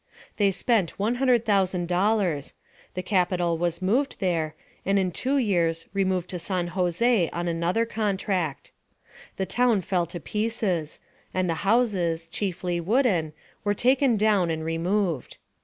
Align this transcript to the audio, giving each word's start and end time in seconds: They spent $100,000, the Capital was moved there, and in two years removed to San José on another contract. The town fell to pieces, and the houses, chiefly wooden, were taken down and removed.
They 0.37 0.51
spent 0.51 0.97
$100,000, 0.97 2.53
the 2.95 3.03
Capital 3.03 3.57
was 3.59 3.83
moved 3.83 4.15
there, 4.19 4.55
and 4.83 4.97
in 4.97 5.11
two 5.11 5.37
years 5.37 5.85
removed 5.93 6.27
to 6.31 6.39
San 6.39 6.69
José 6.71 7.29
on 7.31 7.47
another 7.47 7.85
contract. 7.85 8.71
The 9.35 9.45
town 9.45 9.81
fell 9.81 10.07
to 10.07 10.19
pieces, 10.19 10.99
and 11.35 11.47
the 11.47 11.53
houses, 11.69 12.25
chiefly 12.25 12.81
wooden, 12.81 13.33
were 13.63 13.75
taken 13.75 14.17
down 14.17 14.49
and 14.49 14.65
removed. 14.65 15.37